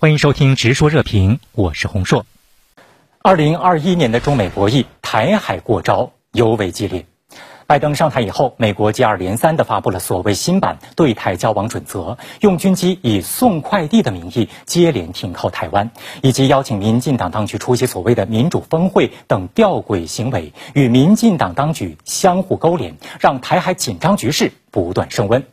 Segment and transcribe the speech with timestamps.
[0.00, 2.24] 欢迎收听《直说热评》，我是洪硕。
[3.20, 7.04] 二零二一年的中美博弈，台海过招尤为激烈。
[7.66, 15.90] 拜登上台以后，美国接二连三地发布了所谓新版对台交往准则，用军机以送快递的名义接连停靠台湾，
[16.22, 25.44] 以及邀请民进党当局出席所谓的民主峰会等吊诡行为，与民进党当局相互勾连，让台海紧张局势不断升温。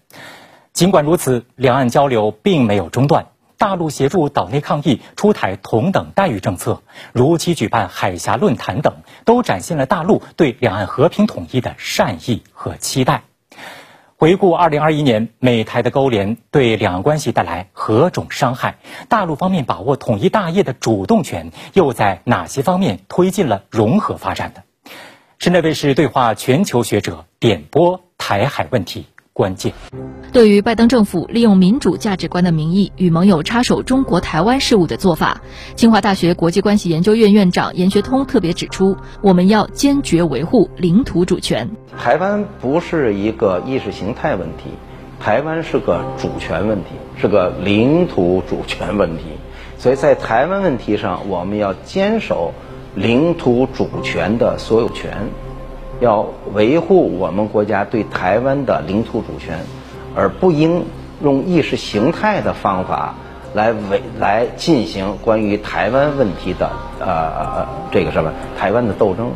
[0.72, 3.26] 尽管如此，两岸交流并没有中断。
[3.58, 6.82] 大陆协助岛内抗疫、出台同等待遇政策、
[7.14, 13.24] 如期举办海峡论坛等，都展现了大陆对两岸和平统一的善意和期待。
[14.18, 18.78] 回顾二零二一年，美台的勾连对两岸关系带来何种伤害？
[19.10, 24.64] 大陆方面把握统一大业的主动权，又在哪些方面推进了融合发展的？
[25.38, 29.06] 深圳卫视对话全球学者，点拨台海问题。
[29.36, 29.74] 关键，
[30.32, 35.42] 对于拜登政府利用民主价值观的名义与盟友插手中国台湾事务的做法，
[35.76, 41.70] 清华大学国际关系研究院院长严学通特别指出，我们要坚决维护领土主权。
[42.00, 44.70] 台湾不是一个意识形态问题，
[45.20, 49.24] 台湾是个主权问题，是个领土主权问题。
[49.78, 52.54] 所以在台湾问题上，我们要坚守
[52.96, 55.28] 领土主权的所有权。
[56.00, 59.60] 要维护我们国家对台湾的领土主权，
[60.16, 60.86] 而不应
[61.24, 63.16] 用意识形态的方法
[63.54, 69.32] 来为来进行关于台湾问题的呃这个什么台湾的斗争。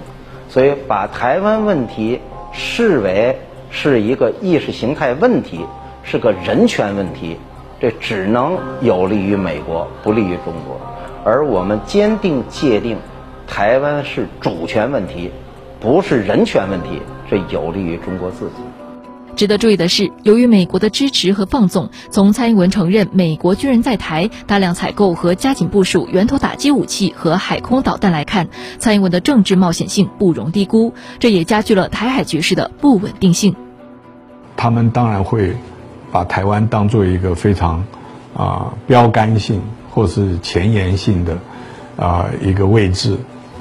[0.49, 2.19] 所以，把台湾问题
[2.51, 3.37] 视为
[3.69, 5.63] 是一个意识形态问题，
[6.03, 7.37] 是个人权问题，
[7.79, 10.81] 这只能有利于美国，不利于中国。
[11.23, 12.97] 而我们坚定界定，
[13.45, 15.31] 台湾是主权问题。
[15.81, 18.55] 不是人权问题，是有利于中国自己。
[19.37, 33.55] 值得注意的是，由于美国的支持和放纵，从蔡英文承认美国军人在台、大量采购和加紧部署源头打击武器和海空导弹来看，蔡英文的政治冒险性不容低估，这也加剧了台海局势的不稳定性。
[34.57, 35.55] 他们当然会
[36.11, 37.85] 把台湾当做一个非常
[38.35, 41.37] 啊标杆性或是前沿性的
[41.95, 43.17] 啊一个位置。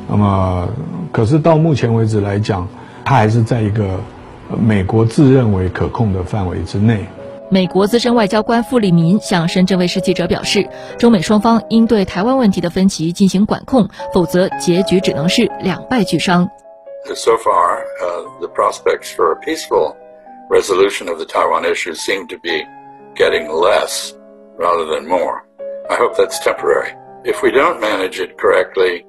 [0.09, 0.69] 那么，
[1.13, 2.67] 可是到目前为止来讲，
[3.05, 4.01] 它还是在一个
[4.59, 7.07] 美国自认为可控的范围之内。
[7.51, 16.49] 美国资深外交官傅立民向深圳卫视记者表示，中美双方应对台湾问题的分歧进行管控，否则结局只能是两败俱伤。
[17.15, 17.85] So far,
[18.41, 19.95] the prospects for a peaceful
[20.51, 22.67] resolution of the Taiwan issue seem to be
[23.15, 24.13] getting less
[24.59, 25.43] rather than more.
[25.89, 26.93] I hope that's temporary.
[27.25, 29.07] If we don't manage it correctly,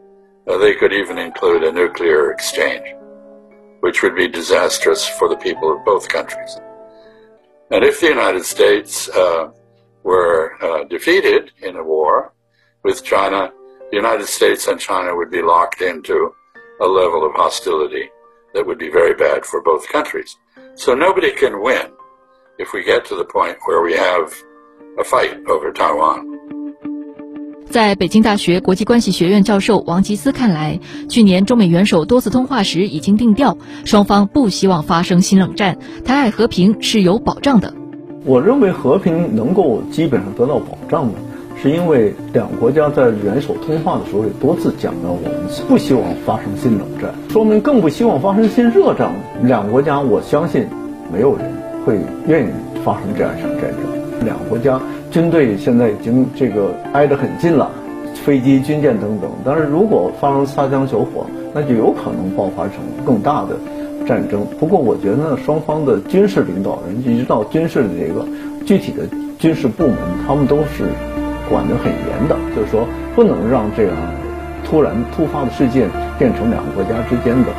[0.57, 2.95] they could even include a nuclear exchange,
[3.81, 6.59] which would be disastrous for the people of both countries.
[7.71, 9.51] And if the United States uh,
[10.03, 12.33] were uh, defeated in a war
[12.83, 13.51] with China,
[13.91, 16.33] the United States and China would be locked into
[16.81, 18.09] a level of hostility
[18.53, 20.35] that would be very bad for both countries.
[20.75, 21.91] So nobody can win
[22.57, 24.33] if we get to the point where we have
[24.97, 26.38] a fight over Taiwan.
[27.69, 37.75] 在北京大学国际关系学院教授王吉思看来，去年中美元首多次通话时已经定调，双方不希望发生新冷战，台海和平是有保障的。
[38.25, 41.13] 我认为和平能够基本上得到保障的，
[41.61, 49.11] 是因为两国家在元首通话的时候也多次讲到，我们不希望发生新冷战，说明更不希望发生新热战。
[49.43, 50.65] 两国家，我相信
[51.13, 51.55] 没有人
[51.85, 52.49] 会愿意
[52.83, 54.25] 发生这样一场战争。
[54.25, 54.81] 两国家。
[55.11, 57.71] 军队现在已经这个挨得很近了，
[58.13, 59.29] 飞机、军舰等等。
[59.43, 63.57] 但是如果发生擦枪走火，那就有可能爆发成更大的
[64.07, 64.45] 战争。
[64.59, 68.23] 不过，我觉得呢双方的军事领导人一直到军事的这个
[68.65, 69.03] 具体的
[69.39, 70.85] 军事部门，他们都是
[71.49, 73.95] 管得很严的，就是说不能让这样
[74.63, 77.49] 突然突发的事件变成两个国家之间的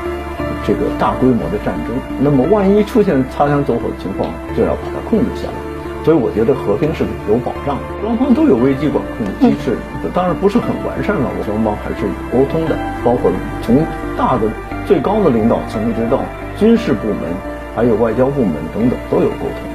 [0.64, 1.96] 这个大规模的战争。
[2.20, 5.69] 那么，万一出现擦枪走火的情况，就要把它控制下来。
[6.02, 9.76] 所以我觉得和平是有保障的，双方都有危机管控的机制，
[10.14, 11.30] 当然不是很完善了。
[11.38, 13.30] 我双方还是有沟通的，包括
[13.62, 13.84] 从
[14.16, 14.50] 大的
[14.86, 16.24] 最高的领导层一直到
[16.58, 17.30] 军事部门，
[17.76, 19.70] 还有外交部门等等都有沟通。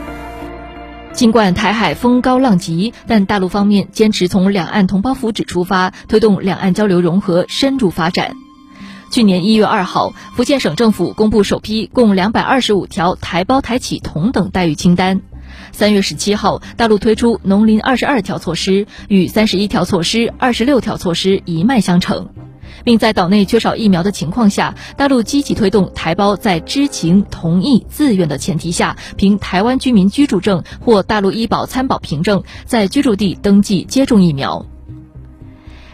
[1.14, 8.36] 尽管台海风高浪急，但大陆方面坚持从两岸同胞福祉出发，推动两岸交流融合深入发展。
[9.12, 15.22] 去年一月二号，福建省政府公布首批共两百二十五条台胞台企同等待遇清单。
[15.76, 22.30] 三月十七号，大陆推出农林二十二条措施，与三十一条措施、二十六条措施一脉相承，
[22.86, 34.66] 并在岛内缺少疫苗的情况下，大陆积极推动台胞在知情、同意、自愿的前提下，凭台湾居民居住证或大陆医保参保凭证，在居住地登记接种疫苗。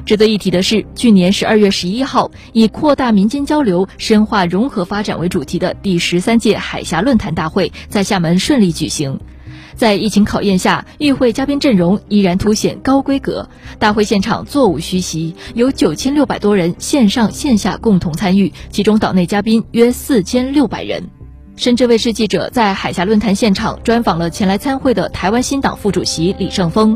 [0.05, 9.19] 值得一提的是，去年十二月十一号，以扩大民间交流、深化融合发展为主题的第十三届海峡论坛大会在厦门顺利举行。
[9.81, 13.49] 在疫情考验下，与会嘉宾阵容依然凸显高规格。
[13.79, 21.09] 大会现场座无虚席，有九千六百多人线上线下共同参与，其中岛内嘉宾约四千六百人。
[21.55, 26.95] 深圳卫视记者在海峡论坛现场专访了前来参会的台湾新党副主席李胜峰。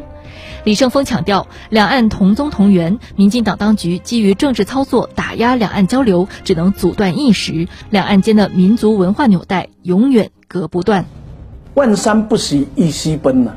[0.63, 11.07] 李胜峰强调，两岸同宗同源，民进党当局基于政治操作打压两岸交流，只能阻断一时，两岸间的民族文化纽带永远隔不断。
[11.75, 13.51] 万山不喜一溪奔呐，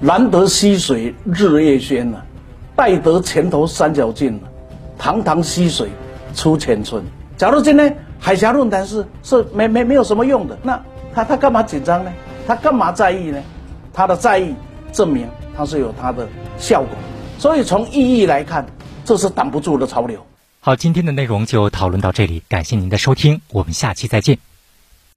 [0.00, 2.20] 难得溪水日夜喧呐，
[2.76, 4.48] 待得前头三角尽呐，
[4.98, 5.88] 堂堂溪水
[6.34, 7.04] 出前村。
[7.36, 10.80] 假如今天海峡论坛是是没没没有什么用的，那
[11.14, 12.12] 他他干嘛紧张呢？
[12.46, 13.40] 他干嘛在意呢？
[13.92, 14.54] 他的在意
[14.92, 16.26] 证明他是有他的
[16.58, 16.90] 效果，
[17.38, 18.66] 所以从意义来看，
[19.04, 20.18] 这是挡不住的潮流。
[20.58, 24.51] 好，今天的内容就讨论到这里，感谢您的收听，我们下期再见。